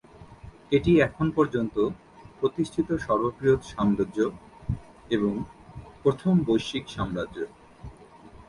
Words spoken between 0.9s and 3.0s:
এখন পর্যন্ত প্রতিষ্ঠিত